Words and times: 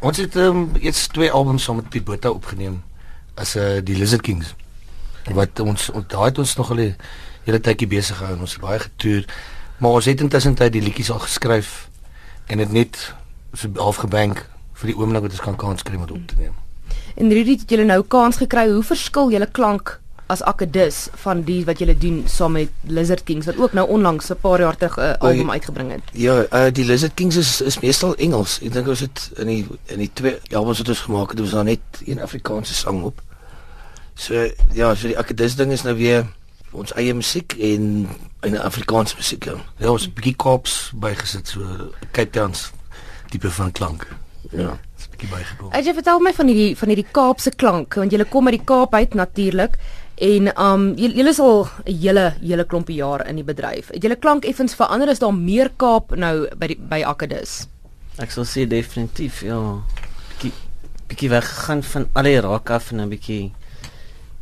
Ons 0.00 0.16
het 0.16 0.36
um, 0.40 0.70
eers 0.80 1.06
twee 1.12 1.28
albums 1.28 1.66
saam 1.66 1.76
met 1.76 1.88
Piet 1.92 2.04
Botha 2.08 2.30
opgeneem 2.32 2.78
as 3.36 3.52
uh, 3.60 3.82
die 3.84 3.96
Lizard 3.98 4.24
Kings. 4.24 4.54
Wat 5.36 5.60
ons 5.60 5.90
daai 6.08 6.30
het 6.30 6.40
ons 6.40 6.54
nog 6.56 6.70
al 6.72 6.80
'n 6.80 6.96
hele 7.44 7.60
tydjie 7.60 7.88
besig 7.88 8.16
gehou 8.16 8.32
en 8.34 8.40
ons 8.40 8.52
het 8.52 8.62
baie 8.62 8.78
getoer. 8.78 9.24
Maar 9.78 9.90
ons 9.90 10.04
het 10.04 10.20
intussen 10.20 10.54
tyd 10.54 10.72
die 10.72 10.82
liedjies 10.82 11.10
al 11.10 11.20
geskryf 11.20 11.90
en 12.46 12.58
dit 12.58 12.72
net 12.72 13.14
so 13.52 13.68
half 13.76 13.96
gebank 13.96 14.48
vir 14.72 14.86
die 14.86 14.96
oomblik 14.96 15.22
wat 15.22 15.36
ons 15.36 15.44
kan 15.44 15.56
kans 15.56 15.82
kry 15.82 15.94
om 15.96 16.06
dit 16.06 16.16
op 16.16 16.26
te 16.26 16.34
neem. 16.38 16.54
En 17.16 17.28
Rudy 17.28 17.50
het 17.50 17.68
julle 17.70 17.84
nou 17.84 18.02
kans 18.02 18.36
gekry. 18.36 18.70
Hoe 18.72 18.82
verskil 18.82 19.30
julle 19.30 19.50
klank 19.52 20.00
as 20.30 20.42
Akedus 20.46 21.08
van 21.24 21.42
die 21.42 21.64
wat 21.66 21.80
julle 21.82 21.96
doen 21.98 22.22
saam 22.30 22.54
met 22.54 22.70
Lizard 22.86 23.24
Kings 23.26 23.48
wat 23.50 23.58
ook 23.58 23.72
nou 23.74 23.86
onlangs 23.88 24.30
'n 24.30 24.38
paar 24.40 24.60
jaar 24.60 24.76
terug 24.76 24.96
'n 24.96 25.00
uh, 25.00 25.14
album 25.18 25.50
uitgebring 25.50 25.90
het? 25.90 26.02
Ja, 26.12 26.46
uh, 26.52 26.70
die 26.72 26.84
Lizard 26.84 27.14
Kings 27.14 27.36
is 27.36 27.60
is 27.60 27.80
meestal 27.80 28.14
Engels. 28.14 28.60
Ek 28.62 28.72
dink 28.72 28.88
ons 28.88 29.00
het 29.00 29.30
in 29.36 29.46
die 29.46 29.66
in 29.86 29.98
die 29.98 30.10
twee 30.12 30.38
albums 30.52 30.78
wat 30.78 30.88
ons 30.88 31.00
gemaak 31.00 31.30
het, 31.30 31.40
was 31.40 31.50
daar 31.50 31.64
net 31.64 31.80
een 32.06 32.20
Afrikaanse 32.20 32.74
sang 32.74 33.02
op. 33.02 33.22
So 34.14 34.50
ja, 34.72 34.94
so 34.94 35.06
die 35.06 35.18
Akedus 35.18 35.56
ding 35.56 35.72
is 35.72 35.82
nou 35.82 35.96
weer 35.96 36.26
ons 36.70 36.92
eie 36.92 37.14
musiek 37.14 37.52
en 37.52 38.08
'n 38.42 38.56
Afrikaanse 38.56 39.16
musiek. 39.16 39.44
Ja, 39.44 39.54
ja 39.76 39.90
ons 39.90 40.06
'n 40.06 40.12
bietjie 40.14 40.36
Kaaps 40.36 40.92
bygesit 40.94 41.48
so 41.48 41.60
Cape 42.12 42.30
Town 42.30 42.54
tipe 43.30 43.50
van 43.50 43.72
klank. 43.72 44.06
Ja 44.50 44.78
bietjie 45.20 45.30
bygekom. 45.30 45.72
As 45.76 45.86
jy 45.86 45.94
vertel 45.96 46.22
my 46.24 46.32
van 46.36 46.50
hierdie 46.50 46.76
van 46.78 46.92
hierdie 46.92 47.08
Kaapse 47.12 47.52
klank 47.56 47.96
want 48.00 48.14
jy 48.14 48.24
kom 48.30 48.48
uit 48.48 48.56
die 48.58 48.66
Kaap 48.66 48.94
uit 48.94 49.14
natuurlik 49.18 49.76
en 50.20 50.50
um 50.60 50.82
julle 51.00 51.32
is 51.32 51.40
al 51.40 51.64
'n 51.86 51.96
hele 52.02 52.34
hele 52.40 52.64
klompie 52.64 52.96
jaar 52.96 53.26
in 53.26 53.36
die 53.36 53.44
bedryf. 53.44 53.88
Het 53.88 54.02
julle 54.02 54.16
klank 54.16 54.44
effens 54.44 54.74
verander 54.74 55.08
is 55.08 55.18
daar 55.18 55.34
meer 55.34 55.70
Kaap 55.76 56.14
nou 56.16 56.48
by 56.58 56.66
die, 56.66 56.76
by 56.76 57.02
Akkedus? 57.02 57.66
Ek 58.18 58.30
sal 58.30 58.44
sê 58.44 58.66
definitief 58.68 59.40
ja. 59.42 59.80
Bietjie 60.28 60.52
bietjie 61.08 61.30
weggegaan 61.30 61.82
van 61.82 62.06
al 62.12 62.22
die 62.22 62.40
raak 62.40 62.70
af 62.70 62.92
en 62.92 63.00
'n 63.00 63.08
bietjie 63.08 63.52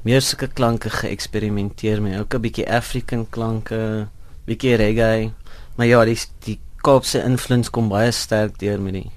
meer 0.03 0.21
sulke 0.21 0.49
klanke 0.49 0.91
geëksperimenteer 0.91 2.03
met 2.03 2.19
ook 2.19 2.35
'n 2.35 2.41
bietjie 2.41 2.67
African 2.67 3.27
klanke, 3.31 4.09
bietjie 4.47 4.77
reggae. 4.77 5.33
Maar 5.77 5.87
ja, 5.87 6.05
die 6.05 6.19
die 6.45 6.59
Kaapse 6.83 7.23
invloed 7.23 7.71
kom 7.71 7.89
baie 7.89 8.11
sterk 8.11 8.59
deur 8.59 8.81
met 8.81 8.93
die 8.93 9.11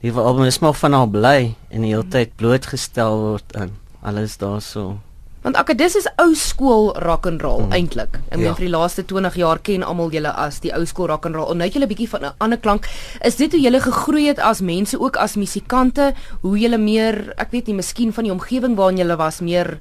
die 0.00 0.12
album 0.12 0.44
is 0.44 0.58
maar 0.58 0.74
van 0.74 0.94
al 0.94 1.06
bly 1.06 1.54
en 1.68 1.82
die 1.82 1.90
hele 1.90 2.08
tyd 2.08 2.36
blootgestel 2.36 3.18
word 3.18 3.56
aan 3.56 3.70
alles 4.02 4.36
daarso. 4.36 5.00
Want 5.42 5.56
Akadis 5.56 5.94
is 5.96 6.08
ou 6.20 6.34
skool 6.36 6.90
rock 7.00 7.26
and 7.26 7.40
roll 7.40 7.62
mm. 7.64 7.72
eintlik. 7.72 8.18
Ek 8.28 8.36
meen 8.36 8.50
ja. 8.50 8.56
vir 8.58 8.66
die 8.66 8.72
laaste 8.74 9.04
20 9.08 9.38
jaar 9.40 9.60
ken 9.64 9.84
almal 9.86 10.12
julle 10.12 10.32
as 10.36 10.60
die 10.60 10.72
ou 10.76 10.82
skool 10.88 11.08
rock 11.08 11.28
and 11.30 11.38
roll. 11.38 11.48
En 11.52 11.62
nou 11.62 11.68
het 11.68 11.78
julle 11.78 11.88
'n 11.88 11.92
bietjie 11.94 12.10
van 12.12 12.24
'n 12.24 12.34
ander 12.38 12.58
klank. 12.58 12.88
Is 13.24 13.36
dit 13.36 13.52
hoe 13.52 13.60
julle 13.60 13.80
gegroei 13.80 14.26
het 14.28 14.38
as 14.38 14.60
mense 14.60 15.00
ook 15.00 15.16
as 15.16 15.36
musikante? 15.36 16.12
Hoe 16.42 16.58
julle 16.58 16.78
meer, 16.78 17.32
ek 17.36 17.50
weet 17.50 17.66
nie, 17.66 17.74
miskien 17.74 18.12
van 18.12 18.24
die 18.24 18.32
omgewing 18.32 18.76
waarin 18.76 18.98
julle 18.98 19.16
was 19.16 19.40
meer 19.40 19.78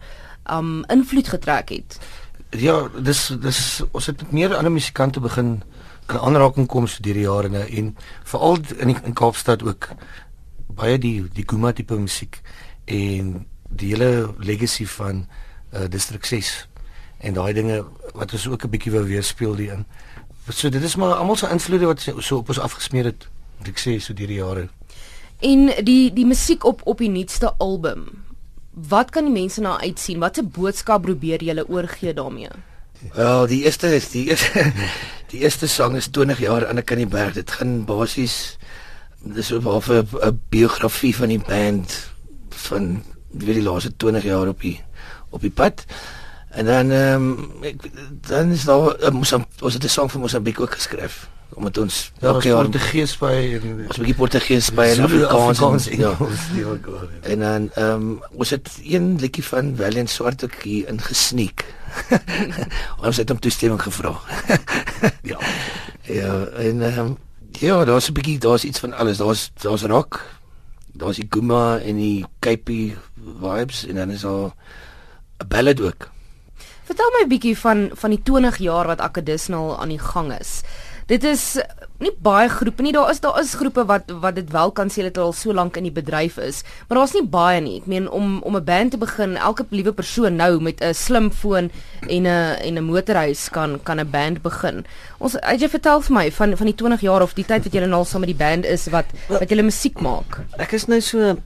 um 0.50 0.86
invloed 0.88 1.28
getrek 1.28 1.70
het? 1.70 2.00
Ja, 2.52 2.88
dis 2.88 3.28
dis 3.42 3.84
ons 3.92 4.06
het 4.06 4.22
met 4.22 4.32
meer 4.32 4.56
ander 4.56 4.72
musikante 4.72 5.20
begin 5.20 5.62
in 6.10 6.20
aanraking 6.20 6.68
kom 6.68 6.88
so 6.88 7.04
deur 7.06 7.14
die 7.14 7.28
jare 7.28 7.50
nou 7.50 7.62
en 7.62 7.92
veral 8.24 8.58
in 8.80 8.94
die, 8.94 8.98
in 9.06 9.14
Kaapstad 9.14 9.64
ook 9.64 9.92
baie 10.80 10.98
die 10.98 11.28
die 11.36 11.46
Guma 11.46 11.72
tipe 11.76 11.98
musiek 12.00 12.42
en 12.86 13.46
die 13.70 13.92
hele 13.94 14.34
legacy 14.42 14.88
van 14.90 15.28
uh, 15.74 15.86
District 15.90 16.26
6 16.26 16.68
en 17.20 17.34
daai 17.34 17.54
dinge 17.54 17.84
wat 18.14 18.34
ons 18.34 18.48
ook 18.48 18.64
'n 18.64 18.70
bietjie 18.70 18.92
wou 18.92 19.04
weerspieël 19.04 19.56
die 19.56 19.72
in. 19.72 19.86
So 20.50 20.70
dit 20.70 20.84
is 20.84 20.96
maar 20.96 21.14
almal 21.14 21.36
se 21.36 21.50
invloede 21.50 21.86
wat 21.86 22.02
so 22.18 22.38
op 22.38 22.48
ons 22.48 22.60
afgesmeer 22.60 23.06
het, 23.06 23.28
moet 23.58 23.68
ek 23.68 23.80
sê 23.80 24.00
so 24.00 24.14
deur 24.14 24.28
die 24.28 24.40
jare. 24.40 24.70
En 25.40 25.86
die 25.86 26.14
die 26.14 26.26
musiek 26.26 26.64
op 26.64 26.82
op 26.84 26.98
die 26.98 27.10
nuutste 27.10 27.54
album. 27.58 28.24
Wat 28.74 29.10
kan 29.10 29.24
die 29.24 29.34
mense 29.34 29.62
na 29.62 29.80
uitsien? 29.80 30.20
Watse 30.20 30.44
boodskap 30.44 31.02
probeer 31.02 31.44
jy 31.44 31.64
oorgee 31.68 32.14
daarmee? 32.14 32.50
Wel, 33.14 33.48
die 33.48 33.64
eerste 33.64 33.96
is 33.96 34.10
die 34.10 34.30
eerste 34.30 34.72
die 35.32 35.40
eerste 35.40 35.68
sang 35.68 35.96
is 35.96 36.08
20 36.08 36.40
jaar 36.40 36.68
aan 36.68 36.78
'n 36.78 36.84
kan 36.84 36.98
die 36.98 37.08
berg. 37.08 37.34
Dit 37.34 37.52
gaan 37.52 37.86
basies 37.86 38.58
dis 39.22 39.52
op 39.52 39.88
'n 39.88 40.40
biografie 40.50 41.16
van 41.16 41.28
die 41.28 41.44
band 41.48 42.12
van 42.50 43.04
weet 43.32 43.56
die 43.56 43.64
laaste 43.64 43.96
20 43.98 44.24
jaar 44.24 44.48
op 44.48 44.62
die 44.62 44.82
op 45.30 45.42
die 45.42 45.52
pad. 45.52 45.86
En 46.50 46.66
dan 46.66 46.92
ehm 46.92 47.14
um, 47.14 47.52
dan 48.28 48.52
is 48.52 48.64
daar 48.64 49.00
uh, 49.02 49.16
ons 49.62 49.74
het 49.74 49.84
'n 49.84 49.88
sang 49.88 50.12
vir 50.12 50.20
Mosambiek 50.20 50.60
ook 50.60 50.74
geskryf 50.74 51.30
omdat 51.54 51.78
ons 51.78 52.12
elke 52.20 52.48
jaar 52.48 52.68
Portugees 52.70 53.16
by 53.18 53.34
en 53.58 53.86
ons 53.88 53.98
'n 53.98 54.02
bietjie 54.02 54.16
Portugees 54.16 54.70
by 54.74 54.86
en 54.94 55.04
Afrikaans 55.04 55.88
en 55.90 55.98
ja. 55.98 56.14
En 57.22 57.40
dan 57.40 57.70
ehm 57.74 57.92
um, 57.92 58.24
ons 58.32 58.50
het 58.50 58.70
een 58.84 59.18
liedjie 59.20 59.44
van 59.44 59.76
Valiant 59.76 60.10
Swart 60.10 60.44
ook 60.44 60.62
hier 60.64 60.88
ingesneek. 60.88 61.66
ons 63.06 63.18
het 63.18 63.30
hom 63.30 63.40
toestemming 63.40 63.82
gevra. 63.82 64.14
ja. 65.32 65.40
Ja, 66.02 66.44
en 66.44 66.82
ehm 66.82 67.00
um, 67.00 67.18
ja, 67.52 67.86
daar's 67.86 68.10
'n 68.10 68.14
bietjie 68.14 68.38
daar's 68.38 68.64
iets 68.64 68.80
van 68.80 68.94
alles. 68.94 69.18
Daar's 69.18 69.52
daar's 69.62 69.84
rock. 69.84 70.26
Daar's 70.94 71.16
die 71.16 71.28
Guma 71.30 71.78
en 71.78 71.96
die 71.96 72.26
Cape 72.40 72.94
vibes 73.42 73.86
en 73.86 73.96
dan 73.96 74.10
is 74.10 74.22
daar 74.22 74.54
'n 75.40 75.48
ballad 75.48 75.82
ook. 75.82 76.10
Vertel 76.84 77.10
my 77.14 77.24
'n 77.26 77.30
bietjie 77.30 77.58
van 77.58 77.90
van 77.94 78.10
die 78.10 78.24
20 78.24 78.58
jaar 78.58 78.88
wat 78.88 79.02
Akadisnal 79.02 79.80
aan 79.80 79.90
die 79.90 80.00
gang 80.00 80.34
is 80.40 80.64
dit 81.10 81.26
is 81.26 81.44
nie 82.00 82.12
baie 82.24 82.48
groepe 82.52 82.84
nie. 82.86 82.94
Daar 82.96 83.10
is 83.12 83.20
daar 83.24 83.40
is 83.42 83.56
groepe 83.58 83.84
wat 83.90 84.12
wat 84.24 84.38
dit 84.38 84.52
wel 84.54 84.72
kan 84.78 84.92
sê 84.94 85.04
dat 85.08 85.18
hulle 85.18 85.32
al 85.32 85.36
so 85.36 85.54
lank 85.54 85.78
in 85.80 85.88
die 85.88 85.94
bedryf 85.94 86.38
is, 86.44 86.62
maar 86.88 87.00
daar's 87.00 87.16
nie 87.18 87.26
baie 87.26 87.60
nie. 87.66 87.80
Ek 87.82 87.90
meen 87.90 88.08
om 88.10 88.40
om 88.46 88.56
'n 88.56 88.64
band 88.64 88.92
te 88.92 88.98
begin, 88.98 89.36
elke 89.38 89.66
liewe 89.70 89.94
persoon 89.94 90.36
nou 90.36 90.62
met 90.62 90.82
'n 90.82 90.94
slim 90.94 91.32
foon 91.32 91.72
en 92.08 92.24
'n 92.24 92.56
en 92.68 92.78
'n 92.78 92.84
motorhuis 92.84 93.50
kan 93.50 93.80
kan 93.84 94.00
'n 94.00 94.10
band 94.10 94.42
begin. 94.42 94.86
Ons 95.18 95.34
het 95.34 95.62
jy 95.62 95.70
vertel 95.70 96.02
vir 96.02 96.14
my 96.14 96.32
van 96.32 96.58
van 96.58 96.66
die 96.66 96.76
20 96.76 97.02
jaar 97.02 97.22
of 97.22 97.34
die 97.34 97.46
tyd 97.46 97.64
wat 97.64 97.74
jy 97.74 97.80
nou 97.80 97.94
al 97.94 98.06
saam 98.06 98.22
met 98.22 98.38
die 98.38 98.46
band 98.46 98.66
is 98.66 98.88
wat 98.88 99.06
wat 99.28 99.50
jy 99.50 99.62
musiek 99.62 100.00
maak. 100.02 100.46
Ek 100.58 100.72
is 100.72 100.88
nou 100.88 101.02
so 101.02 101.38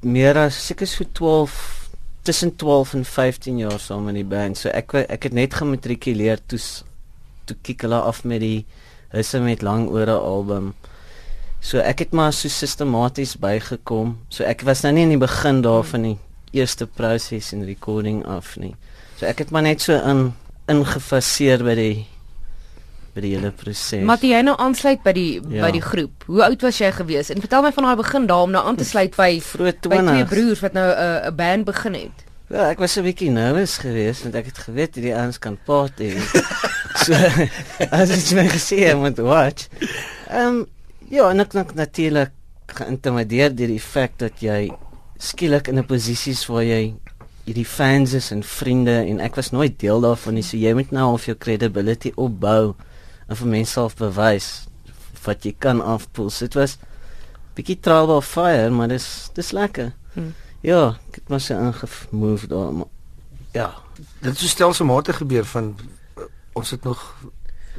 meer 0.00 0.36
as 0.36 0.66
seker 0.66 0.86
so 0.86 1.04
12 1.12 1.79
tussen 2.30 2.56
12 2.56 2.94
en 2.94 3.04
15 3.04 3.58
jaar 3.58 3.80
saam 3.82 4.04
met 4.06 4.14
die 4.14 4.24
band. 4.24 4.58
So 4.58 4.70
ek 4.70 4.94
ek 5.02 5.26
het 5.26 5.34
net 5.34 5.56
gematrikuleer 5.58 6.38
toe 6.46 6.60
toe 7.50 7.56
kyk 7.66 7.82
hulle 7.88 7.98
af 8.06 8.22
met 8.22 8.40
die 8.40 8.66
'n 9.10 9.42
met 9.44 9.62
lang 9.62 9.88
ore 9.90 10.14
album. 10.14 10.74
So 11.60 11.78
ek 11.78 11.98
het 11.98 12.12
maar 12.12 12.32
so 12.32 12.48
sistematies 12.48 13.34
bygekom. 13.36 14.18
So 14.28 14.44
ek 14.44 14.62
was 14.62 14.82
nou 14.82 14.92
nie 14.92 15.02
in 15.02 15.18
die 15.18 15.26
begin 15.26 15.62
daarvan 15.62 16.02
die 16.02 16.18
eerste 16.52 16.86
proses 16.86 17.52
en 17.52 17.64
recording 17.64 18.24
af 18.26 18.56
nie. 18.56 18.76
So 19.16 19.26
ek 19.26 19.38
het 19.38 19.50
maar 19.50 19.62
net 19.62 19.80
so 19.80 19.92
in 19.92 20.32
ingefaseer 20.68 21.64
by 21.64 21.74
die 21.74 22.06
by 23.20 23.26
die 23.28 23.34
hele 23.36 23.52
proses. 23.52 24.00
Maar 24.06 24.24
jy 24.24 24.40
nou 24.46 24.56
aansluit 24.56 25.04
by 25.04 25.12
die 25.16 25.28
ja. 25.40 25.66
by 25.66 25.70
die 25.76 25.84
groep. 25.84 26.24
Hoe 26.30 26.42
oud 26.48 26.64
was 26.64 26.80
jy 26.80 26.90
gewees? 26.96 27.30
En 27.30 27.42
vertel 27.42 27.62
my 27.66 27.72
van 27.76 27.88
daai 27.90 28.00
begin 28.00 28.26
daar 28.30 28.48
om 28.48 28.54
nou 28.54 28.64
aan 28.66 28.80
te 28.80 28.88
sluit 28.88 29.14
by 29.16 29.30
by 29.60 29.74
twee 29.84 30.26
broers 30.32 30.64
wat 30.64 30.76
nou 30.78 30.88
'n 30.88 30.96
uh, 30.96 31.28
'n 31.28 31.36
band 31.36 31.68
begin 31.68 31.94
het. 31.94 32.26
Ja, 32.50 32.70
ek 32.70 32.78
was 32.78 32.96
'n 32.96 33.04
bietjie 33.04 33.30
nervus 33.30 33.78
geweest 33.78 34.22
want 34.22 34.34
ek 34.34 34.46
het 34.50 34.58
geweet 34.58 34.94
hierdie 34.94 35.14
ouens 35.14 35.38
kan 35.38 35.58
party. 35.64 36.16
so 37.04 37.14
as 37.90 38.10
jy 38.10 38.34
my 38.34 38.48
het 38.48 39.00
met 39.00 39.18
watch. 39.18 39.68
Ehm 40.28 40.46
um, 40.46 40.66
ja, 41.08 41.30
en 41.30 41.40
ek 41.40 41.52
dink 41.52 41.74
natuurlik 41.74 42.32
geïntimideer 42.66 43.54
deur 43.54 43.70
die 43.70 43.82
feit 43.82 44.18
dat 44.18 44.40
jy 44.40 44.70
skielik 45.18 45.68
in 45.68 45.78
'n 45.78 45.86
posisie 45.86 46.32
is 46.32 46.46
waar 46.46 46.64
jy 46.64 46.94
hierdie 47.44 47.66
fans 47.66 48.12
is 48.12 48.30
en 48.30 48.42
vriende 48.42 48.94
en 49.04 49.20
ek 49.20 49.34
was 49.34 49.50
nooit 49.50 49.78
deel 49.78 50.00
daarvan 50.00 50.34
nie. 50.34 50.42
So 50.42 50.56
jy 50.56 50.74
moet 50.74 50.90
nou 50.90 51.12
of 51.12 51.26
jou 51.26 51.36
credibility 51.36 52.12
opbou 52.16 52.74
en 53.30 53.38
vir 53.38 53.50
mense 53.50 53.72
self 53.72 53.94
bewys 53.98 54.48
wat 55.24 55.44
jy 55.46 55.52
kan 55.58 55.82
afpool. 55.84 56.30
Dit 56.34 56.56
was 56.58 56.78
bietjie 57.54 57.78
trial 57.82 58.08
by 58.08 58.20
fire, 58.24 58.70
maar 58.74 58.90
dis 58.90 59.30
dis 59.36 59.52
lekker. 59.54 59.92
Hmm. 60.16 60.32
Ja, 60.66 60.96
ek 61.08 61.20
het 61.20 61.28
maar 61.32 61.40
se 61.40 61.54
ingemove 61.54 62.48
daar. 62.50 62.72
Maar, 62.72 62.90
ja, 63.54 63.68
dit 63.96 64.30
het 64.32 64.38
so 64.38 64.46
stelselmatig 64.50 65.20
gebeur 65.22 65.44
van 65.44 65.76
uh, 66.18 66.24
ons 66.58 66.70
het 66.70 66.84
nog 66.84 67.04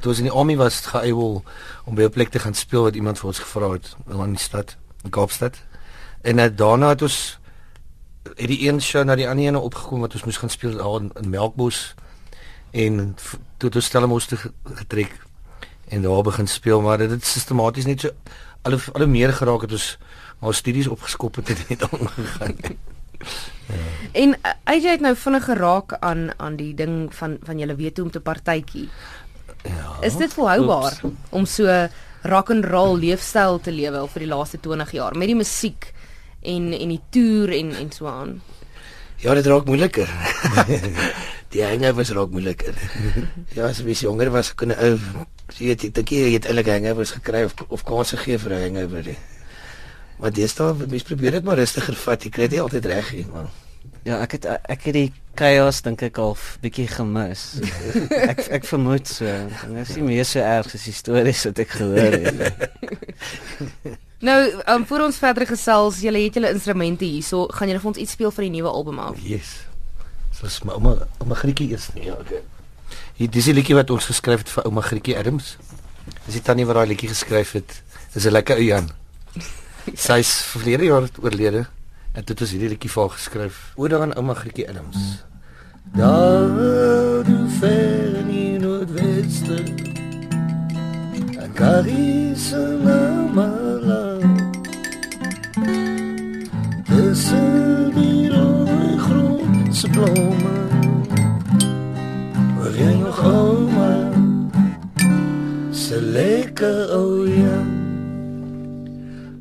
toe 0.02 0.12
ons 0.12 0.22
in 0.22 0.30
die 0.30 0.34
army 0.34 0.56
was 0.58 0.80
geëiwel 0.90 1.44
om 1.86 1.96
by 1.96 2.08
'n 2.08 2.16
plek 2.16 2.30
te 2.30 2.40
gaan 2.40 2.56
speel 2.58 2.88
wat 2.88 2.96
iemand 2.96 3.20
vir 3.20 3.28
ons 3.28 3.40
gevra 3.40 3.72
het 3.72 3.96
in 4.08 4.34
die 4.34 4.42
stad, 4.42 4.78
in 5.04 5.10
Kaapstad. 5.10 5.58
En 6.22 6.38
uh, 6.38 6.48
daarna 6.56 6.90
het 6.90 7.02
ons 7.02 7.40
het 8.24 8.48
die 8.48 8.68
een 8.68 8.82
show 8.82 9.04
na 9.04 9.16
die 9.16 9.30
ander 9.30 9.46
ene 9.46 9.60
opgekom 9.60 10.00
wat 10.00 10.14
ons 10.14 10.24
moes 10.24 10.38
gaan 10.38 10.50
speel 10.50 10.78
daar 10.78 11.02
in, 11.02 11.12
in 11.22 11.30
Melkbos 11.30 11.96
en 12.72 13.16
toe 13.58 13.70
het 13.70 13.76
ons 13.76 13.86
Stellenbosch 13.86 14.28
te 14.28 14.38
getrek 14.64 15.20
en 15.92 16.02
daar 16.02 16.24
begin 16.24 16.48
speel 16.48 16.82
maar 16.82 16.98
dit 16.98 17.12
het 17.12 17.26
sistematies 17.26 17.86
net 17.86 18.06
so 18.08 18.10
al 18.68 18.78
al 18.94 19.08
meer 19.08 19.34
geraak 19.34 19.66
het 19.66 19.72
ons 19.76 19.88
haar 20.42 20.54
studies 20.58 20.88
opgeskop 20.88 21.36
het 21.42 21.50
en 21.50 21.66
net 21.70 21.84
aangegaan. 21.88 22.56
ja. 23.68 23.82
En 24.12 24.36
AJ 24.64 24.88
het 24.88 25.04
nou 25.06 25.16
vinnig 25.16 25.44
geraak 25.46 25.94
aan 26.00 26.30
aan 26.38 26.56
die 26.56 26.74
ding 26.76 27.16
van 27.16 27.38
van 27.44 27.60
julle 27.60 27.76
weet 27.76 27.98
hoe 27.98 28.06
om 28.06 28.12
te 28.12 28.20
partytjie. 28.20 28.90
Ja. 29.64 29.98
Is 30.02 30.18
dit 30.18 30.34
volhoubaar 30.34 31.00
Oops. 31.04 31.16
om 31.30 31.46
so 31.46 31.88
rock 32.22 32.50
and 32.50 32.66
roll 32.66 32.98
leefstyl 33.00 33.60
te 33.60 33.72
lewe 33.72 33.98
al 33.98 34.10
vir 34.10 34.26
die 34.26 34.32
laaste 34.32 34.60
20 34.60 34.92
jaar 34.98 35.18
met 35.18 35.30
die 35.30 35.38
musiek 35.38 35.92
en 36.42 36.72
en 36.74 36.96
die 36.96 37.02
toer 37.10 37.54
en 37.58 37.76
en 37.76 37.92
so 37.92 38.08
aan. 38.10 38.42
Ja, 39.22 39.34
dit 39.38 39.46
raak 39.46 39.66
moeiliker. 39.70 40.10
die 41.54 41.62
hangovers 41.62 42.10
raak 42.18 42.32
moeiliker. 42.34 42.74
ja, 43.56 43.68
as 43.68 43.84
jy 43.86 43.94
jonger 43.94 44.32
was, 44.34 44.56
kon 44.58 44.74
'n 44.74 44.80
ou 44.82 44.98
jy 45.58 45.72
weet 45.72 45.84
ek 45.90 45.94
dink 46.00 46.14
jy 46.14 46.34
het 46.34 46.46
eintlik 46.46 46.70
hangovers 46.72 47.16
gekry 47.18 47.44
of 47.48 47.54
of 47.70 47.84
kans 47.84 48.14
gegee 48.16 48.38
vir 48.38 48.54
'n 48.54 48.62
hangover. 48.62 49.04
nie. 49.06 49.18
Maar 50.20 50.32
deesdae 50.32 50.74
mense 50.88 51.06
probeer 51.06 51.32
dit 51.32 51.44
maar 51.44 51.58
rustiger 51.58 51.96
vat. 51.96 52.24
Jy 52.24 52.30
kry 52.30 52.48
dit 52.48 52.52
nie 52.52 52.62
altyd 52.62 52.86
reg 52.86 53.14
nie, 53.14 53.26
man. 53.34 53.50
Ja, 54.04 54.22
ek 54.22 54.32
het 54.32 54.46
ek 54.46 54.84
het 54.90 54.94
die 54.94 55.14
chaos 55.38 55.82
dink 55.82 56.02
ek 56.02 56.18
al 56.18 56.38
bietjie 56.62 56.88
gemis. 56.88 57.60
ek 58.32 58.48
ek 58.50 58.66
vermoed 58.66 59.08
so. 59.08 59.26
Dit 59.26 59.90
is 59.90 59.96
nie 59.96 60.04
meer 60.04 60.26
so 60.26 60.40
erg 60.40 60.74
as 60.74 60.86
die 60.86 60.94
stories 60.94 61.44
wat 61.46 61.60
ek 61.60 61.70
gehoor 61.70 62.18
het. 62.22 62.70
Nou, 64.22 64.38
um, 64.70 64.84
voor 64.86 65.08
ons 65.08 65.18
verder 65.18 65.48
gesels, 65.50 66.04
julle 66.06 66.20
het 66.22 66.36
julle 66.38 66.52
instrumente 66.54 67.08
hierso, 67.10 67.48
gaan 67.58 67.72
julle 67.72 67.80
vir 67.82 67.90
ons 67.90 67.98
iets 68.04 68.12
speel 68.14 68.30
van 68.30 68.46
die 68.46 68.52
nuwe 68.54 68.70
album 68.70 69.00
af? 69.02 69.18
Yes. 69.26 69.56
So 70.38 70.46
is 70.46 70.60
my 70.62 70.76
ouma 70.78 71.08
ouma 71.18 71.38
Grietjie 71.40 71.72
eers 71.74 71.88
nie. 71.96 72.06
Ja, 72.06 72.20
okay. 72.22 72.44
Hier 73.18 73.30
dis 73.30 73.46
die 73.46 73.54
liedjie 73.54 73.76
wat 73.76 73.92
ons 73.94 74.08
geskryf 74.10 74.46
het 74.46 74.50
vir 74.50 74.68
ouma 74.70 74.82
Grietjie 74.82 75.18
Adams. 75.18 75.58
Dis 76.26 76.38
die 76.38 76.44
tannie 76.46 76.66
wat 76.66 76.80
daai 76.80 76.88
liedjie 76.94 77.10
geskryf 77.12 77.52
het. 77.58 77.82
Dis 78.14 78.26
'n 78.26 78.32
lekker 78.32 78.56
ou 78.58 78.64
Jan. 78.64 78.90
Sy's 80.06 80.32
verlede 80.54 80.86
jaar 80.86 81.10
oorlede 81.22 81.66
en 82.14 82.24
dit 82.26 82.42
is 82.42 82.52
hierdie 82.52 82.70
liedjie 82.70 82.90
vir 82.90 83.02
haar 83.02 83.18
geskryf. 83.18 83.74
Oor 83.76 84.02
aan 84.02 84.16
ouma 84.16 84.34
Grietjie 84.34 84.70
Adams. 84.70 85.24
Daar 85.94 87.24
du 87.24 87.50
ver 87.60 88.16
in 88.16 88.28
die 88.28 88.60
noordweste. 88.60 89.64
En 91.40 91.54
Caris 91.54 92.52
na 92.84 93.28
mala. 93.34 94.18
Dis 96.88 97.30
die 97.96 98.30
rooi 98.30 98.98
groen 98.98 99.74
se 99.74 99.90
blome. 99.90 100.61
Waar 102.72 102.80
jy 102.80 102.94
nog 102.94 103.24
ouma. 103.24 104.10
Se 105.72 106.02
lekker 106.02 106.96
ou 106.96 107.28
Jan. 107.28 107.72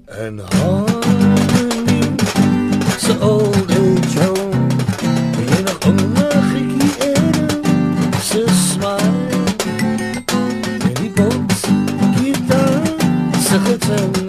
En 0.07 0.39
harmony 0.39 2.03
so 2.99 3.15
old 3.21 3.71
age 3.71 4.19
home 4.19 4.69
You 5.49 5.63
know 5.63 5.79
ouma 5.87 6.29
Grietjie 6.51 7.15
Adams 7.15 8.27
se 8.29 8.45
smile 8.49 9.45
En 10.83 10.95
die 11.01 11.13
bots 11.15 11.61
gitaar 12.17 12.83
se 13.47 13.59
getuig 13.59 14.20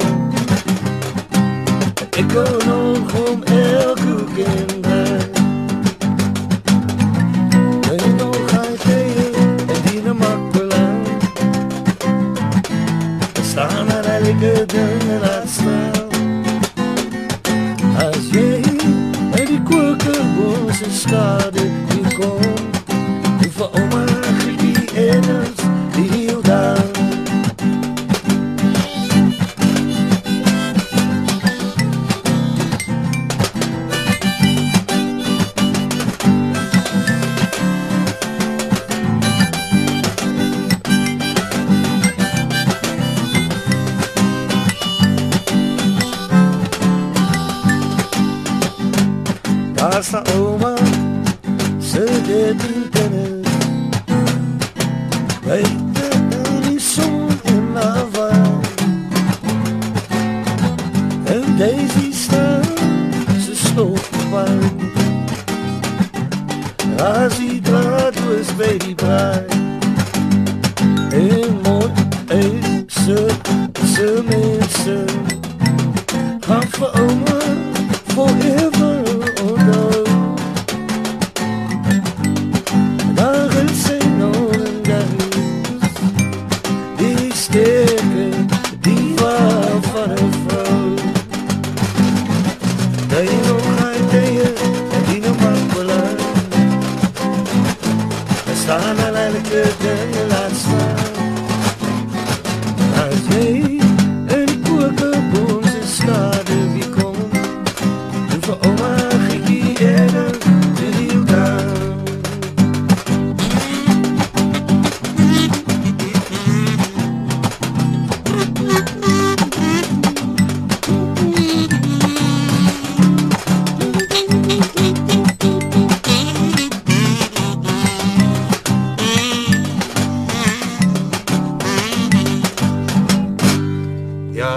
elke 14.74 15.00
ding 15.00 15.12
en 15.12 15.20
laat 15.20 15.50
staan. 15.50 16.08
As 17.98 18.30
jy 18.32 18.62
uit 19.32 19.48
die 19.48 19.62
kokerbos 19.64 20.82
en 20.82 20.92
skade 20.92 21.66
hier 21.90 22.16
kom, 22.16 22.56
die 23.42 23.52
vir 23.52 23.70
oma 23.82 24.06
Grietjie 24.40 25.10
Adams, 25.10 25.61
Daar's 50.02 50.14
na 50.14 50.24
ouma 50.34 50.76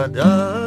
Ja, 0.05 0.11
daar 0.11 0.64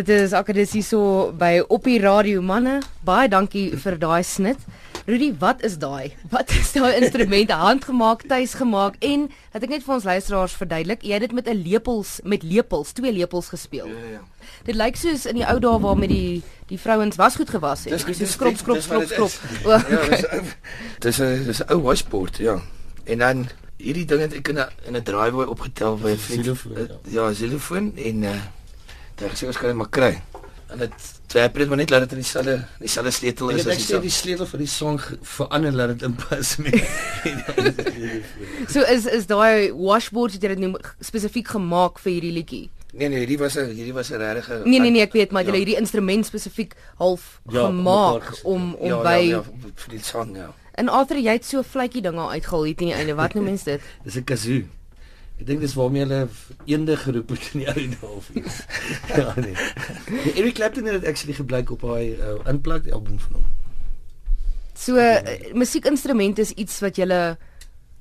Dit 0.00 0.08
is 0.08 0.32
akadis 0.32 0.70
hierso 0.72 1.00
by 1.36 1.58
op 1.68 1.84
die 1.84 1.98
radio 2.00 2.40
manne. 2.40 2.78
Baie 3.04 3.28
dankie 3.28 3.66
vir 3.76 3.98
daai 4.00 4.22
snit. 4.24 4.62
Rudy, 5.04 5.30
wat 5.40 5.60
is 5.66 5.74
daai? 5.82 6.14
Wat 6.32 6.52
is 6.54 6.70
daai 6.72 6.94
instrumente 7.00 7.52
handgemaak, 7.56 8.22
tuisgemaak 8.30 8.96
en 9.04 9.26
laat 9.52 9.66
ek 9.66 9.72
net 9.74 9.84
vir 9.84 9.94
ons 9.98 10.06
luisteraars 10.08 10.54
verduidelik, 10.56 11.02
jy 11.04 11.18
het 11.18 11.24
dit 11.26 11.34
met 11.36 11.48
'n 11.52 11.60
lepels 11.66 12.20
met 12.24 12.42
lepels, 12.46 12.92
twee 12.96 13.12
lepels 13.12 13.48
gespeel. 13.52 13.88
Ja, 13.88 14.06
ja. 14.16 14.22
Dit 14.64 14.74
lyk 14.76 14.96
soos 14.96 15.26
in 15.26 15.36
die 15.40 15.44
ou 15.44 15.58
dae 15.58 15.80
waar 15.80 15.98
met 15.98 16.08
die 16.08 16.42
die 16.68 16.78
vrouens 16.78 17.16
was 17.16 17.36
goed 17.36 17.50
gewas 17.50 17.84
het. 17.84 18.06
Dis- 18.06 18.18
so 18.18 18.24
skrop 18.24 18.56
skrop 18.56 18.80
skrop 18.80 19.04
skrop. 19.08 19.32
O, 19.64 19.70
Ja, 19.70 20.00
dis 21.00 21.18
'n 21.20 21.44
dis 21.44 21.60
'n 21.60 21.64
'n 21.68 21.72
ou 21.72 21.80
washboard, 21.82 22.36
ja. 22.38 22.60
En 23.04 23.18
dan 23.18 23.48
hierdie 23.76 24.06
ding 24.06 24.20
het 24.20 24.32
ek 24.32 24.48
in 24.48 24.58
'n 24.58 24.68
in 24.86 24.96
'n 24.96 25.02
draaiboek 25.02 25.48
opgetel 25.50 25.96
by 25.96 26.10
'n 26.10 26.16
vriend. 26.16 26.46
Eh, 26.48 27.12
Ja, 27.12 27.32
xylofoon 27.32 27.92
en 27.96 28.22
uh 28.22 28.36
daar 29.20 29.36
sê 29.36 29.46
ons 29.46 29.56
kan 29.60 29.68
dit 29.72 29.76
maar 29.76 29.88
kry. 29.92 30.12
En 30.70 30.78
dit 30.78 30.92
twee 31.30 31.42
het 31.42 31.68
maar 31.68 31.76
net 31.76 31.90
laat 31.90 32.00
dit 32.06 32.12
in 32.12 32.22
dieselfde 32.22 32.56
dieselfde 32.78 33.10
sleutel 33.10 33.50
Ek 33.50 33.56
is 33.58 33.66
as 33.66 33.72
ek 33.72 33.78
die 33.80 33.86
sê 33.86 34.00
die 34.02 34.10
sleutel 34.14 34.46
vir 34.46 34.58
die 34.62 34.70
song 34.70 34.98
verander 35.22 35.72
laat 35.72 35.92
dit 35.94 36.02
inpas 36.08 36.56
met. 36.62 36.78
So 38.70 38.82
is 38.86 39.06
is 39.06 39.26
daai 39.30 39.70
washboard 39.74 40.32
wat 40.36 40.42
jy 40.42 40.52
dit 40.54 40.62
noem 40.62 40.76
spesifiek 41.00 41.48
gemaak 41.56 41.98
vir 42.02 42.12
hierdie 42.16 42.34
liedjie. 42.38 42.66
Nee 42.92 43.08
nee, 43.08 43.20
hierdie 43.22 43.38
was 43.38 43.56
'n 43.56 43.70
hierdie 43.70 43.94
was 43.94 44.10
'n 44.10 44.18
regte 44.18 44.62
Nee 44.64 44.80
nee 44.80 44.90
nee, 44.90 45.02
ek 45.02 45.12
weet 45.12 45.30
maar 45.30 45.42
jy 45.42 45.48
Ja. 45.48 45.54
het 45.54 45.62
hierdie 45.66 45.78
instrument 45.80 46.26
spesifiek 46.26 46.74
half 46.98 47.40
Ja, 47.50 47.66
gemaak 47.66 48.40
om 48.42 48.74
om 48.74 48.88
ja, 48.88 49.02
by 49.02 49.18
ja, 49.22 49.36
ja, 49.36 49.42
vir 49.74 49.90
die 49.90 50.02
song 50.02 50.36
ja. 50.36 50.54
En 50.74 50.88
Arthur, 50.88 51.18
jy 51.18 51.32
het 51.32 51.44
so 51.44 51.58
'n 51.58 51.64
vletjie 51.64 52.02
ding 52.02 52.18
al 52.18 52.30
uitgehaal 52.30 52.64
hier 52.64 52.74
teen 52.76 52.88
die 52.88 52.96
einde. 52.96 53.14
Wat 53.14 53.34
noem 53.34 53.44
mens 53.44 53.62
dit? 53.64 53.80
Dis 54.04 54.16
'n 54.16 54.24
kazoo. 54.24 54.62
Ek 55.40 55.46
dink 55.48 55.62
dis 55.64 55.74
waarmee 55.74 56.04
hulle 56.04 56.28
eende 56.68 56.96
geroep 57.00 57.30
het 57.32 57.46
in 57.54 57.62
die 57.62 57.68
ou 57.72 57.84
dae 57.94 58.08
of 58.12 58.30
iets. 58.36 58.60
ja 59.16 59.32
nee. 59.40 59.54
nee. 60.10 60.34
Eric 60.36 60.58
Clapton 60.60 60.84
het 60.84 61.00
dit 61.00 61.08
actually 61.08 61.36
gebruik 61.38 61.70
op 61.72 61.86
hy 61.88 62.12
uh, 62.12 62.36
unplugged 62.50 62.92
album 62.92 63.16
van 63.24 63.40
hom. 63.40 63.46
So 64.76 65.00
uh, 65.00 65.20
musiekinstrumente 65.56 66.44
is 66.44 66.52
iets 66.60 66.80
wat 66.84 67.00
jy 67.00 67.08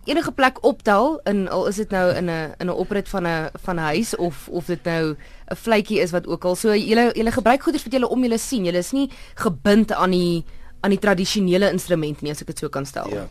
enige 0.09 0.31
plek 0.31 0.63
optel 0.63 1.19
in 1.23 1.47
al 1.49 1.67
is 1.67 1.75
dit 1.75 1.89
nou 1.95 2.11
in 2.15 2.25
'n 2.25 2.53
in 2.59 2.67
'n 2.67 2.75
oprit 2.75 3.09
van 3.09 3.27
'n 3.27 3.49
van 3.63 3.75
'n 3.75 3.87
huis 3.95 4.15
of 4.15 4.47
of 4.49 4.65
dit 4.65 4.83
nou 4.83 5.15
'n 5.15 5.55
vletjie 5.55 5.99
is 5.99 6.11
wat 6.11 6.27
ook 6.27 6.45
al. 6.45 6.55
So 6.55 6.73
jy 6.75 7.11
jy 7.15 7.31
gebruik 7.31 7.63
goeders 7.63 7.83
wat 7.83 7.93
jy 7.93 8.01
om 8.01 8.23
julle 8.23 8.37
sien. 8.37 8.65
Jy 8.65 8.73
is 8.73 8.91
nie 8.91 9.09
gebind 9.35 9.91
aan 9.91 10.11
die 10.11 10.43
aan 10.81 10.89
die 10.89 10.99
tradisionele 10.99 11.71
instrument 11.71 12.21
nie 12.21 12.31
as 12.31 12.41
ek 12.41 12.47
dit 12.47 12.59
so 12.59 12.69
kan 12.69 12.85
stel. 12.85 13.09
Ja. 13.09 13.27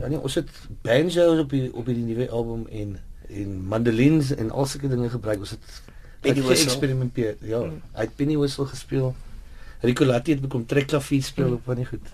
Ja 0.00 0.08
nee, 0.08 0.20
ons 0.20 0.34
het 0.34 0.48
banjos 0.82 1.38
op 1.38 1.50
die 1.50 1.74
op 1.74 1.86
die 1.86 1.96
nuwe 1.96 2.30
album 2.30 2.66
en 2.70 3.00
en 3.34 3.66
mandolins 3.68 4.34
en 4.34 4.50
al 4.50 4.66
sulke 4.66 4.88
dinge 4.88 5.10
gebruik. 5.10 5.38
Ons 5.38 5.50
het 5.50 5.82
het 6.22 6.38
geëxperimenteer. 6.38 7.36
Ja, 7.40 7.58
Mm. 7.58 7.82
hy 7.94 8.00
het 8.00 8.16
penny 8.16 8.36
whistle 8.36 8.66
gespeel. 8.66 9.14
Rico 9.82 10.04
Latti 10.04 10.32
het 10.32 10.40
bekom 10.40 10.66
trekklavier 10.66 11.22
speel 11.22 11.46
Mm. 11.48 11.52
op 11.52 11.60
van 11.64 11.76
die 11.76 11.86
goed. 11.86 12.06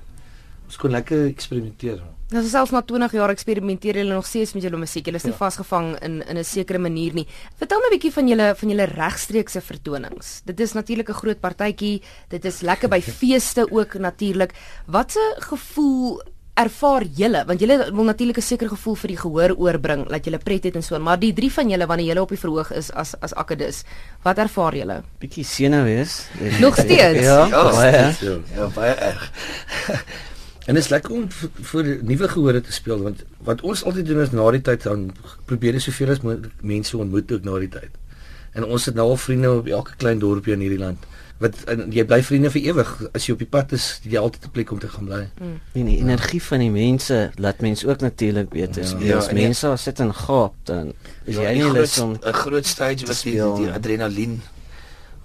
Ons 0.67 0.77
kon 0.77 0.91
lekker 0.91 1.27
eksperimenteer. 1.27 2.03
Nou 2.31 2.43
so 2.45 2.49
selfs 2.49 2.71
na 2.71 2.83
20 2.83 3.13
jaar 3.13 3.31
eksperimenteer 3.31 3.97
julle 3.97 4.13
nog 4.15 4.27
steeds 4.27 4.53
met 4.53 4.63
julle 4.63 4.77
musiek. 4.77 5.05
Julle 5.07 5.17
is 5.17 5.25
nie 5.25 5.33
Ja. 5.33 5.39
vasgevang 5.39 5.99
in 6.03 6.23
in 6.29 6.37
'n 6.37 6.45
sekere 6.45 6.79
manier 6.79 7.15
nie. 7.15 7.27
Vertel 7.57 7.79
my 7.79 7.87
'n 7.87 7.99
bietjie 7.99 8.13
van 8.13 8.29
julle 8.29 8.55
van 8.57 8.69
julle 8.69 8.85
regstreekse 8.85 9.61
vertonings. 9.61 10.43
Dit 10.45 10.61
is 10.61 10.73
natuurlik 10.73 11.09
'n 11.09 11.13
groot 11.15 11.41
partytjie. 11.41 12.03
Dit 12.29 12.45
is 12.45 12.61
lekker 12.61 12.89
by 12.89 13.01
feeste 13.21 13.67
ook 13.71 13.95
natuurlik. 13.99 14.53
Watse 14.87 15.35
gevoel 15.39 16.21
ervaar 16.59 17.05
julle? 17.17 17.45
Want 17.47 17.61
julle 17.63 17.77
wil 17.95 18.05
natuurlik 18.05 18.39
'n 18.39 18.43
sekere 18.43 18.69
gevoel 18.69 18.95
vir 18.95 19.09
die 19.09 19.17
gehoor 19.17 19.55
oorbring, 19.57 20.09
dat 20.09 20.25
julle 20.25 20.39
pret 20.39 20.65
het 20.65 20.75
en 20.75 20.83
so 20.83 20.95
aan. 20.95 21.03
Maar 21.03 21.19
die 21.19 21.33
drie 21.33 21.53
van 21.53 21.69
julle 21.71 21.87
wanneer 21.87 22.07
julle 22.07 22.23
op 22.23 22.29
die 22.29 22.39
verhoog 22.39 22.73
is 22.73 22.91
as 22.93 23.15
as 23.21 23.35
akkedis, 23.35 23.85
wat 24.23 24.39
ervaar 24.39 24.75
julle? 24.75 25.03
Bietjie 25.19 25.45
senuwees. 25.45 26.27
Nog 26.61 26.75
steeds? 26.77 27.21
Ja, 27.25 27.47
Ja, 27.47 27.71
baie. 27.71 27.93
Ja. 28.21 28.37
Ja, 28.55 28.67
baie 28.75 28.95
erg. 28.95 29.33
En 30.67 30.75
dit 30.75 30.83
is 30.85 30.91
lekker 30.91 31.13
om 31.15 31.29
vir 31.63 31.87
nuwe 32.05 32.29
gehore 32.29 32.61
te 32.61 32.73
speel 32.73 33.01
want 33.03 33.23
wat 33.41 33.63
ons 33.65 33.85
altyd 33.85 34.07
doen 34.07 34.21
is 34.21 34.31
na 34.37 34.51
die 34.51 34.61
tyd 34.61 34.83
dan 34.83 35.07
probeer 35.49 35.73
jy 35.73 35.81
soveel 35.81 36.11
as 36.11 36.21
moontlik 36.21 36.53
mense 36.61 36.97
ontmoet 36.97 37.33
ook 37.33 37.45
na 37.45 37.59
die 37.59 37.69
tyd. 37.73 37.95
En 38.53 38.65
ons 38.65 38.85
het 38.85 38.95
nou 38.95 39.07
al 39.09 39.17
vriende 39.17 39.53
op 39.53 39.67
elke 39.67 39.97
klein 39.97 40.19
dorpie 40.19 40.53
in 40.53 40.61
hierdie 40.61 40.79
land. 40.79 40.99
Wat 41.39 41.55
jy 41.91 42.05
bly 42.05 42.23
vriende 42.23 42.51
vir 42.51 42.63
ewig 42.63 42.89
as 43.15 43.27
jy 43.27 43.33
op 43.33 43.39
die 43.39 43.47
pad 43.47 43.73
is, 43.73 44.01
jy 44.03 44.19
altyd 44.19 44.45
'n 44.45 44.51
plek 44.51 44.71
om 44.73 44.79
te 44.79 44.89
gaan 44.89 45.05
bly. 45.07 45.29
En 45.75 45.87
die 45.87 45.99
energie 45.99 46.43
van 46.43 46.59
die 46.59 46.71
mense 46.71 47.31
laat 47.37 47.61
mens 47.61 47.85
ook 47.87 48.01
natuurlik 48.01 48.49
beter 48.49 48.83
Ja. 48.83 48.89
speel. 48.89 49.07
Ja, 49.07 49.17
As 49.17 49.29
en 49.29 49.35
die- 49.37 49.45
mense 49.45 49.67
daar 49.67 49.79
sit 49.79 50.01
en 50.01 50.15
gaap 50.15 50.55
dan 50.65 50.93
is 51.25 51.35
Ja, 51.35 51.43
jy 51.43 51.49
die 51.49 51.55
nie 51.55 51.63
groot- 51.63 51.77
lus 51.77 51.99
om 51.99 52.19
'n 52.23 52.33
groot 52.33 52.67
stage 52.67 53.07
wat 53.07 53.23
die, 53.23 53.33
speel. 53.33 53.57
die 53.57 53.71
adrenalien 53.71 54.43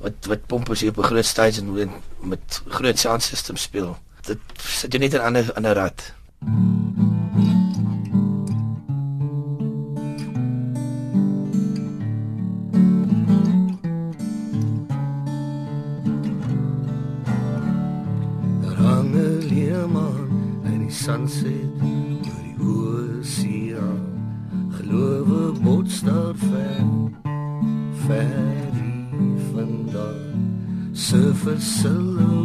wat 0.02 0.14
wat 0.28 0.46
pomp 0.48 0.70
as 0.70 0.80
jy 0.82 0.88
op 0.90 0.98
'n 0.98 1.04
groot 1.04 1.26
stage 1.26 1.62
en, 1.62 1.90
met 2.22 2.62
groot 2.68 3.00
sound 3.00 3.24
system 3.24 3.58
speel. 3.58 3.98
Dit 4.22 4.38
sit 4.60 4.94
jy 4.94 5.00
net 5.00 5.14
in 5.14 5.20
'n 5.20 5.24
ander 5.26 5.54
ander 5.54 5.74
rad. 5.74 6.14
Daar 6.40 7.13
'n 19.54 19.60
leeman 19.60 20.30
in 20.66 20.80
die 20.80 20.92
sunset 20.92 21.82
oor 21.82 22.42
die 22.42 22.58
oseaan. 22.60 24.02
Gelowe 24.78 25.54
bots 25.62 26.02
daar 26.02 26.36
ver, 26.36 26.86
ver 28.06 28.72
hier 28.74 29.38
vandaan. 29.54 30.42
Surfer 30.92 31.62
silhouette, 31.62 32.43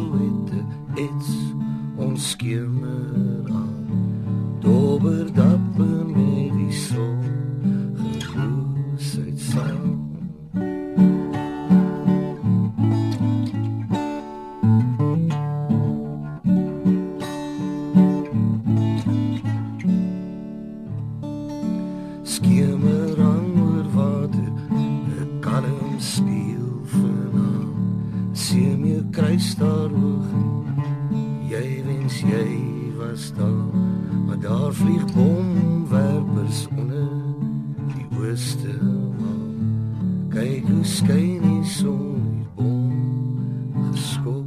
Kyk 40.38 40.68
hoe 40.70 40.84
skyn 40.86 41.42
die 41.42 41.64
son 41.66 42.22
die 42.30 42.46
bom 42.54 43.90
geskop. 43.90 44.46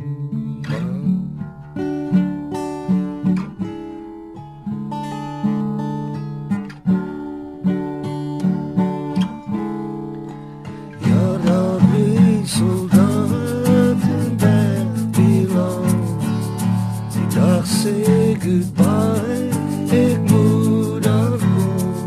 aan. 0.71 1.27
Ja, 11.00 11.38
daar 11.45 11.77
bly 11.91 12.45
soldaten 12.45 14.38
Babylon. 14.39 15.88
Die 17.12 17.27
dag 17.36 17.65
sê 17.67 17.95
goodbye, 18.39 19.51
ek 19.91 20.19
moet 20.31 21.07
afkom. 21.07 22.00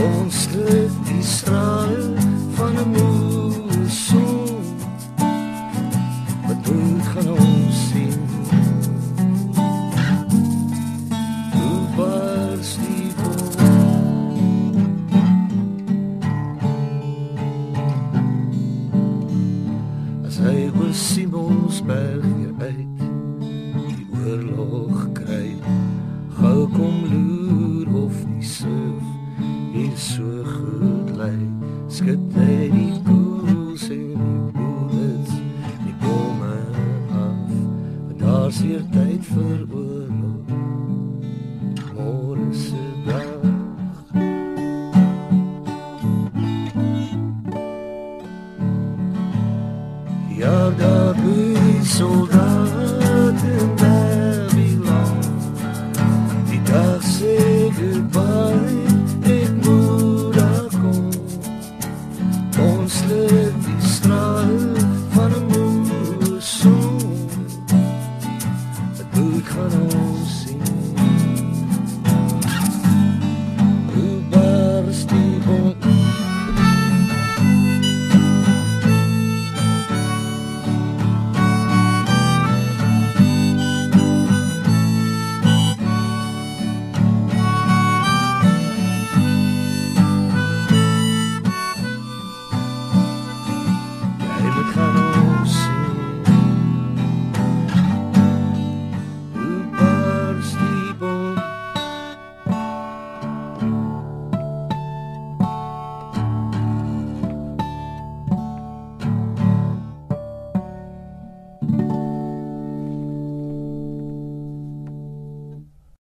Ons 0.00 0.42
skrip 0.42 0.92
die 1.12 1.22
strale 1.22 2.33
van 2.64 2.76
'n 2.76 2.88
moe 2.88 3.88
son. 3.88 4.64
Wat 6.46 6.72
moet 6.72 7.06
gaan 7.12 7.30
ons 7.30 7.88
sien? 7.88 8.20
Hoe 11.52 11.80
bars 11.96 12.70
die 12.82 13.10
bom? 13.18 13.52
As 20.26 20.36
hy 20.38 20.70
oor 20.78 20.92
Simonsberg 20.92 22.24
weer 22.36 22.54
uit 22.58 22.98
die 23.88 24.06
oorlog 24.24 25.12
kry 25.12 25.56
gou 26.38 26.68
kom 26.76 26.96
loer 27.12 28.04
of 28.04 28.16
die 28.24 28.48
surf 28.56 29.04
hier 29.72 29.96
so 29.96 30.44
goed 30.44 31.10
lê 31.20 31.53
skud 31.94 32.18
die 32.34 32.92
koels 33.06 33.84
en 33.94 34.06
die 34.18 34.50
bullets 34.54 35.34
die 35.84 35.94
bome 36.02 36.54
af 37.14 37.52
want 38.06 38.18
daar's 38.18 38.58
hier 38.58 38.82
tyd 38.90 39.22
vir 39.30 39.60
oorlog. 39.70 40.50
Môre 41.94 42.50
se 42.50 42.84
dag 43.06 43.30
Ja, 50.34 50.70
daar 50.78 51.14
bly 51.14 51.82
soldaat 51.82 52.33